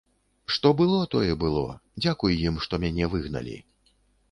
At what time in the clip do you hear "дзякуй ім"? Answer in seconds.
2.03-2.59